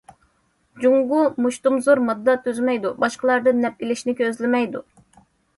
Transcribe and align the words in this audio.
جۇڭگو 0.85 1.19
مۇشتۇمزور 1.47 2.01
ماددا 2.07 2.35
تۈزمەيدۇ، 2.47 2.95
باشقىلاردىن 3.05 3.63
نەپ 3.67 3.85
ئېلىشنى 3.87 4.17
كۆزلىمەيدۇ. 4.23 4.83